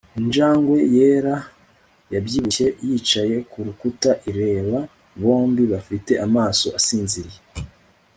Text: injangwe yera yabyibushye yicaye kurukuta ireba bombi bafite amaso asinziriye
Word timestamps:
injangwe 0.19 0.77
yera 0.95 1.35
yabyibushye 2.13 2.67
yicaye 2.87 3.35
kurukuta 3.51 4.11
ireba 4.29 4.77
bombi 5.21 5.63
bafite 5.73 6.11
amaso 6.25 6.67
asinziriye 6.79 7.39